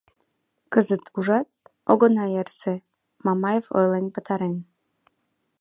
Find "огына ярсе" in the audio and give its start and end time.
1.91-2.73